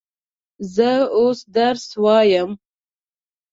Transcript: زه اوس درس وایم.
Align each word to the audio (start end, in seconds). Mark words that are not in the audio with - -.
زه 0.75 0.91
اوس 1.19 1.39
درس 1.55 1.85
وایم. 2.03 2.51